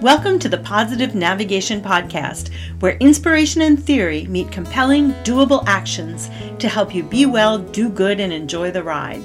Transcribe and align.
Welcome 0.00 0.38
to 0.38 0.48
the 0.48 0.56
Positive 0.56 1.14
Navigation 1.14 1.82
Podcast, 1.82 2.50
where 2.78 2.96
inspiration 3.00 3.60
and 3.60 3.84
theory 3.84 4.24
meet 4.28 4.50
compelling, 4.50 5.12
doable 5.24 5.62
actions 5.66 6.30
to 6.58 6.70
help 6.70 6.94
you 6.94 7.02
be 7.02 7.26
well, 7.26 7.58
do 7.58 7.90
good, 7.90 8.18
and 8.18 8.32
enjoy 8.32 8.70
the 8.70 8.82
ride. 8.82 9.20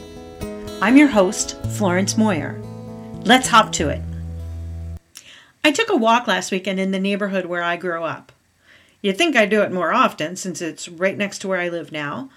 I'm 0.82 0.98
your 0.98 1.08
host, 1.08 1.56
Florence 1.78 2.18
Moyer. 2.18 2.62
Let's 3.24 3.48
hop 3.48 3.72
to 3.74 3.88
it. 3.88 4.02
I 5.64 5.72
took 5.72 5.90
a 5.90 5.96
walk 5.96 6.28
last 6.28 6.52
weekend 6.52 6.82
in 6.82 6.92
the 6.92 7.00
neighborhood 7.00 7.46
where 7.46 7.64
I 7.64 7.78
grew 7.78 8.04
up. 8.04 8.34
You'd 9.02 9.18
think 9.18 9.38
I'd 9.38 9.50
do 9.50 9.62
it 9.62 9.72
more 9.72 9.94
often 9.94 10.36
since 10.36 10.62
it's 10.62 10.90
right 10.90 11.18
next 11.18 11.40
to 11.40 11.48
where 11.48 11.62
I 11.62 11.70
live 11.70 11.94
now, 11.94 12.30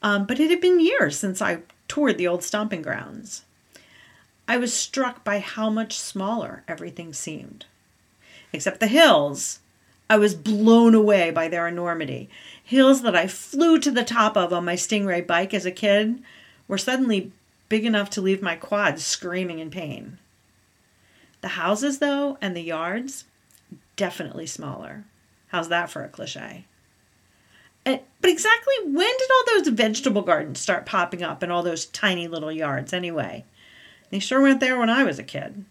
um, 0.00 0.26
but 0.26 0.38
it 0.38 0.48
had 0.48 0.60
been 0.60 0.78
years 0.78 1.18
since 1.18 1.42
I 1.42 1.62
toured 1.88 2.18
the 2.18 2.28
old 2.28 2.44
stomping 2.44 2.82
grounds. 2.82 3.42
I 4.46 4.56
was 4.56 4.74
struck 4.74 5.24
by 5.24 5.38
how 5.38 5.70
much 5.70 5.98
smaller 5.98 6.62
everything 6.68 7.12
seemed. 7.12 7.64
Except 8.52 8.80
the 8.80 8.86
hills. 8.86 9.60
I 10.08 10.16
was 10.18 10.34
blown 10.34 10.94
away 10.94 11.30
by 11.30 11.48
their 11.48 11.66
enormity. 11.66 12.28
Hills 12.62 13.02
that 13.02 13.16
I 13.16 13.26
flew 13.26 13.78
to 13.80 13.90
the 13.90 14.04
top 14.04 14.36
of 14.36 14.52
on 14.52 14.64
my 14.64 14.74
Stingray 14.74 15.26
bike 15.26 15.54
as 15.54 15.64
a 15.64 15.70
kid 15.70 16.22
were 16.68 16.78
suddenly 16.78 17.32
big 17.68 17.86
enough 17.86 18.10
to 18.10 18.20
leave 18.20 18.42
my 18.42 18.54
quads 18.54 19.04
screaming 19.04 19.58
in 19.58 19.70
pain. 19.70 20.18
The 21.40 21.48
houses, 21.48 21.98
though, 21.98 22.38
and 22.40 22.54
the 22.54 22.62
yards, 22.62 23.24
definitely 23.96 24.46
smaller. 24.46 25.04
How's 25.48 25.68
that 25.68 25.90
for 25.90 26.04
a 26.04 26.08
cliche? 26.08 26.64
And, 27.86 28.00
but 28.20 28.30
exactly 28.30 28.74
when 28.84 29.16
did 29.18 29.30
all 29.30 29.44
those 29.46 29.68
vegetable 29.68 30.22
gardens 30.22 30.60
start 30.60 30.86
popping 30.86 31.22
up 31.22 31.42
in 31.42 31.50
all 31.50 31.62
those 31.62 31.86
tiny 31.86 32.28
little 32.28 32.52
yards 32.52 32.92
anyway? 32.92 33.44
They 34.14 34.20
sure 34.20 34.40
weren't 34.40 34.60
there 34.60 34.78
when 34.78 34.90
I 34.90 35.02
was 35.02 35.18
a 35.18 35.24
kid. 35.24 35.64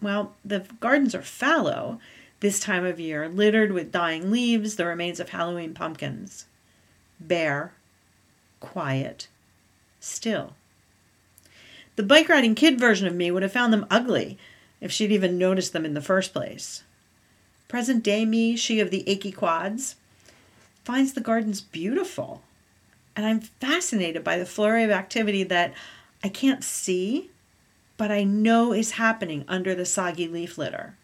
Well, 0.00 0.34
the 0.42 0.64
gardens 0.80 1.14
are 1.14 1.20
fallow 1.20 2.00
this 2.40 2.58
time 2.58 2.82
of 2.82 2.98
year, 2.98 3.28
littered 3.28 3.72
with 3.72 3.92
dying 3.92 4.30
leaves, 4.30 4.76
the 4.76 4.86
remains 4.86 5.20
of 5.20 5.28
Halloween 5.28 5.74
pumpkins. 5.74 6.46
Bare, 7.20 7.74
quiet, 8.58 9.28
still. 10.00 10.54
The 11.96 12.02
bike 12.02 12.30
riding 12.30 12.54
kid 12.54 12.80
version 12.80 13.06
of 13.06 13.14
me 13.14 13.30
would 13.30 13.42
have 13.42 13.52
found 13.52 13.70
them 13.70 13.84
ugly 13.90 14.38
if 14.80 14.90
she'd 14.90 15.12
even 15.12 15.36
noticed 15.36 15.74
them 15.74 15.84
in 15.84 15.92
the 15.92 16.00
first 16.00 16.32
place. 16.32 16.84
Present 17.68 18.02
day 18.02 18.24
me, 18.24 18.56
she 18.56 18.80
of 18.80 18.90
the 18.90 19.06
achy 19.06 19.30
quads, 19.30 19.96
finds 20.84 21.12
the 21.12 21.20
gardens 21.20 21.60
beautiful. 21.60 22.42
And 23.14 23.26
I'm 23.26 23.40
fascinated 23.40 24.24
by 24.24 24.38
the 24.38 24.46
flurry 24.46 24.84
of 24.84 24.90
activity 24.90 25.42
that 25.42 25.74
I 26.22 26.28
can't 26.28 26.64
see, 26.64 27.30
but 27.96 28.10
I 28.10 28.24
know 28.24 28.72
is 28.72 28.92
happening 28.92 29.44
under 29.48 29.74
the 29.74 29.86
soggy 29.86 30.28
leaf 30.28 30.58
litter. 30.58 30.96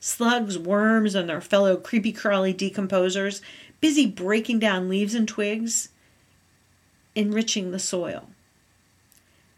Slugs, 0.00 0.58
worms, 0.58 1.14
and 1.14 1.28
their 1.28 1.40
fellow 1.40 1.76
creepy 1.76 2.12
crawly 2.12 2.52
decomposers 2.52 3.40
busy 3.80 4.06
breaking 4.06 4.58
down 4.58 4.88
leaves 4.88 5.14
and 5.14 5.28
twigs, 5.28 5.90
enriching 7.14 7.70
the 7.70 7.78
soil, 7.78 8.30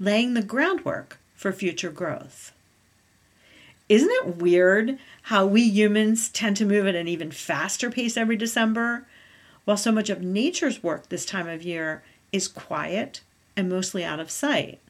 laying 0.01 0.35
the 0.35 0.43
groundwork 0.43 1.19
for 1.35 1.53
future 1.53 1.91
growth. 1.91 2.53
Isn't 3.89 4.11
it 4.11 4.37
weird 4.37 4.99
how 5.23 5.47
we 5.47 5.63
humans 5.63 6.29
tend 6.29 6.57
to 6.57 6.65
move 6.65 6.87
at 6.87 6.97
an 6.97 7.07
even 7.07 7.31
faster 7.31 7.89
pace 7.89 8.17
every 8.17 8.37
December, 8.37 9.07
while 9.65 9.77
so 9.77 9.93
much 9.93 10.11
of 10.11 10.23
nature's 10.23 10.83
work 10.83 11.09
this 11.09 11.25
time 11.25 11.49
of 11.49 11.63
year 11.63 12.03
is 12.33 12.49
quiet 12.49 13.21
and 13.57 13.69
mostly 13.69 14.05
out 14.05 14.21
of 14.21 14.31
sight 14.31 14.81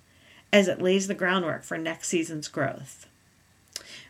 as 0.53 0.69
it 0.69 0.83
lays 0.83 1.06
the 1.06 1.14
groundwork 1.14 1.62
for 1.62 1.78
next 1.78 2.09
season's 2.09 2.48
growth. 2.48 3.06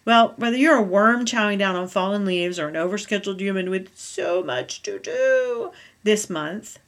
Well, 0.05 0.35
whether 0.37 0.57
you're 0.57 0.77
a 0.77 0.83
worm 0.83 1.25
chowing 1.25 1.59
down 1.59 1.75
on 1.75 1.89
fallen 1.89 2.25
leaves 2.25 2.59
or 2.59 2.69
an 2.69 2.75
overscheduled 2.75 3.41
human 3.41 3.71
with 3.71 3.97
so 3.97 4.43
much 4.43 4.83
to 4.83 4.99
do 4.99 5.73
this 6.05 6.31
month, 6.31 6.79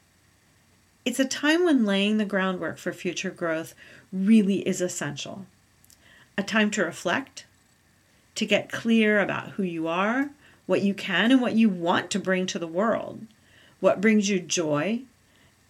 it's 1.05 1.19
a 1.19 1.25
time 1.25 1.65
when 1.65 1.85
laying 1.85 2.19
the 2.19 2.25
groundwork 2.25 2.79
for 2.79 2.93
future 2.93 3.31
growth 3.31 3.75
really 4.13 4.67
is 4.67 4.81
essential. 4.81 5.47
A 6.37 6.43
time 6.43 6.71
to 6.73 6.85
reflect, 6.85 7.45
to 8.37 8.47
get 8.47 8.71
clear 8.71 9.19
about 9.21 9.51
who 9.51 9.65
you 9.65 9.89
are, 9.89 10.31
what 10.67 10.83
you 10.83 10.95
can 10.95 11.33
and 11.33 11.41
what 11.41 11.55
you 11.55 11.69
want 11.69 12.11
to 12.11 12.21
bring 12.21 12.47
to 12.47 12.59
the 12.59 12.67
world, 12.69 13.27
what 13.81 14.01
brings 14.01 14.29
you 14.29 14.39
joy, 14.39 15.01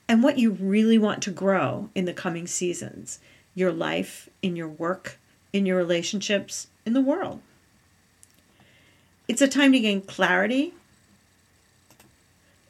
and 0.08 0.22
what 0.22 0.38
you 0.38 0.52
really 0.52 0.98
want 0.98 1.22
to 1.22 1.30
grow 1.30 1.90
in 1.94 2.06
the 2.06 2.12
coming 2.12 2.46
seasons 2.46 3.20
your 3.54 3.72
life, 3.72 4.28
in 4.40 4.54
your 4.54 4.68
work, 4.68 5.18
in 5.52 5.66
your 5.66 5.76
relationships, 5.76 6.68
in 6.86 6.92
the 6.92 7.00
world. 7.00 7.40
It's 9.26 9.42
a 9.42 9.48
time 9.48 9.72
to 9.72 9.80
gain 9.80 10.00
clarity 10.00 10.74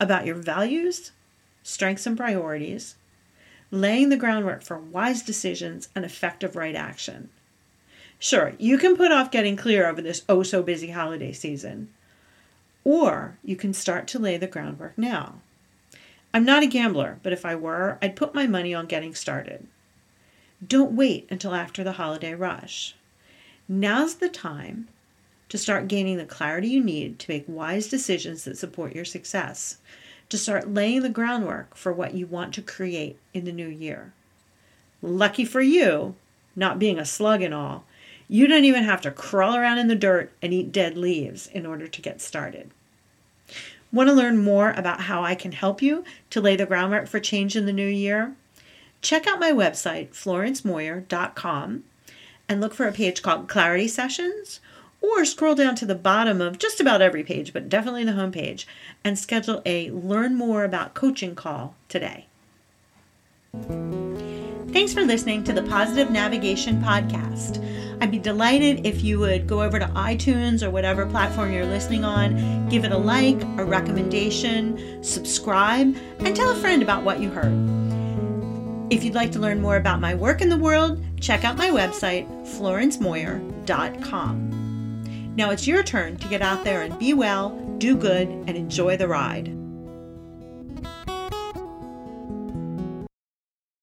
about 0.00 0.24
your 0.24 0.34
values, 0.34 1.12
strengths, 1.62 2.06
and 2.06 2.16
priorities, 2.16 2.96
laying 3.70 4.08
the 4.08 4.16
groundwork 4.16 4.62
for 4.62 4.78
wise 4.78 5.22
decisions 5.22 5.88
and 5.94 6.04
effective 6.04 6.56
right 6.56 6.74
action. 6.74 7.28
Sure, 8.18 8.54
you 8.58 8.78
can 8.78 8.96
put 8.96 9.12
off 9.12 9.30
getting 9.30 9.56
clear 9.56 9.86
over 9.86 10.00
this 10.00 10.24
oh 10.28 10.42
so 10.42 10.62
busy 10.62 10.90
holiday 10.90 11.32
season, 11.32 11.88
or 12.82 13.36
you 13.44 13.54
can 13.54 13.72
start 13.72 14.08
to 14.08 14.18
lay 14.18 14.36
the 14.36 14.46
groundwork 14.46 14.96
now. 14.96 15.34
I'm 16.32 16.44
not 16.44 16.62
a 16.62 16.66
gambler, 16.66 17.18
but 17.22 17.32
if 17.32 17.46
I 17.46 17.54
were, 17.54 17.98
I'd 18.02 18.16
put 18.16 18.34
my 18.34 18.46
money 18.46 18.74
on 18.74 18.86
getting 18.86 19.14
started. 19.14 19.66
Don't 20.66 20.96
wait 20.96 21.26
until 21.30 21.54
after 21.54 21.82
the 21.82 21.92
holiday 21.92 22.34
rush. 22.34 22.94
Now's 23.68 24.16
the 24.16 24.28
time 24.28 24.88
to 25.48 25.56
start 25.56 25.88
gaining 25.88 26.18
the 26.18 26.24
clarity 26.24 26.68
you 26.68 26.82
need 26.82 27.18
to 27.18 27.30
make 27.30 27.44
wise 27.46 27.88
decisions 27.88 28.44
that 28.44 28.58
support 28.58 28.94
your 28.94 29.04
success, 29.04 29.78
to 30.28 30.36
start 30.36 30.74
laying 30.74 31.02
the 31.02 31.08
groundwork 31.08 31.74
for 31.76 31.92
what 31.92 32.14
you 32.14 32.26
want 32.26 32.52
to 32.54 32.62
create 32.62 33.18
in 33.32 33.44
the 33.44 33.52
new 33.52 33.68
year. 33.68 34.12
Lucky 35.00 35.44
for 35.44 35.62
you, 35.62 36.14
not 36.54 36.78
being 36.78 36.98
a 36.98 37.04
slug 37.04 37.40
and 37.40 37.54
all, 37.54 37.84
you 38.28 38.46
don't 38.46 38.64
even 38.64 38.84
have 38.84 39.00
to 39.00 39.10
crawl 39.10 39.56
around 39.56 39.78
in 39.78 39.88
the 39.88 39.94
dirt 39.94 40.30
and 40.42 40.52
eat 40.52 40.72
dead 40.72 40.98
leaves 40.98 41.46
in 41.46 41.64
order 41.64 41.86
to 41.86 42.02
get 42.02 42.20
started. 42.20 42.70
Want 43.90 44.08
to 44.08 44.14
learn 44.14 44.42
more 44.42 44.72
about 44.72 45.02
how 45.02 45.22
I 45.24 45.34
can 45.34 45.52
help 45.52 45.80
you 45.80 46.04
to 46.30 46.40
lay 46.40 46.56
the 46.56 46.66
groundwork 46.66 47.08
for 47.08 47.20
change 47.20 47.56
in 47.56 47.66
the 47.66 47.72
new 47.72 47.86
year? 47.86 48.34
Check 49.00 49.26
out 49.26 49.40
my 49.40 49.52
website, 49.52 50.10
florencemoyer.com, 50.10 51.84
and 52.48 52.60
look 52.60 52.74
for 52.74 52.86
a 52.86 52.92
page 52.92 53.22
called 53.22 53.48
Clarity 53.48 53.88
Sessions, 53.88 54.60
or 55.00 55.24
scroll 55.24 55.54
down 55.54 55.74
to 55.76 55.86
the 55.86 55.94
bottom 55.94 56.40
of 56.40 56.58
just 56.58 56.80
about 56.80 57.00
every 57.00 57.22
page, 57.22 57.52
but 57.52 57.68
definitely 57.68 58.04
the 58.04 58.12
home 58.12 58.32
page, 58.32 58.66
and 59.04 59.18
schedule 59.18 59.62
a 59.64 59.90
Learn 59.90 60.34
More 60.34 60.64
About 60.64 60.94
Coaching 60.94 61.34
call 61.34 61.74
today. 61.88 62.26
Thanks 64.78 64.94
for 64.94 65.02
listening 65.02 65.42
to 65.42 65.52
the 65.52 65.64
Positive 65.64 66.08
Navigation 66.08 66.80
Podcast. 66.80 67.60
I'd 68.00 68.12
be 68.12 68.20
delighted 68.20 68.86
if 68.86 69.02
you 69.02 69.18
would 69.18 69.48
go 69.48 69.60
over 69.60 69.80
to 69.80 69.86
iTunes 69.86 70.62
or 70.62 70.70
whatever 70.70 71.04
platform 71.04 71.52
you're 71.52 71.66
listening 71.66 72.04
on, 72.04 72.68
give 72.68 72.84
it 72.84 72.92
a 72.92 72.96
like, 72.96 73.42
a 73.58 73.64
recommendation, 73.64 75.02
subscribe, 75.02 75.96
and 76.20 76.36
tell 76.36 76.52
a 76.52 76.54
friend 76.54 76.80
about 76.80 77.02
what 77.02 77.18
you 77.18 77.28
heard. 77.28 77.52
If 78.88 79.02
you'd 79.02 79.16
like 79.16 79.32
to 79.32 79.40
learn 79.40 79.60
more 79.60 79.78
about 79.78 79.98
my 79.98 80.14
work 80.14 80.42
in 80.42 80.48
the 80.48 80.56
world, 80.56 81.04
check 81.20 81.42
out 81.42 81.56
my 81.56 81.70
website, 81.70 82.28
florencemoyer.com. 82.46 85.34
Now 85.34 85.50
it's 85.50 85.66
your 85.66 85.82
turn 85.82 86.18
to 86.18 86.28
get 86.28 86.40
out 86.40 86.62
there 86.62 86.82
and 86.82 86.96
be 87.00 87.14
well, 87.14 87.50
do 87.78 87.96
good, 87.96 88.28
and 88.28 88.50
enjoy 88.50 88.96
the 88.96 89.08
ride. 89.08 89.57